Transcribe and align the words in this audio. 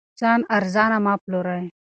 ځان 0.19 0.39
ارزانه 0.55 0.97
مه 1.05 1.13
پلورئ. 1.23 1.63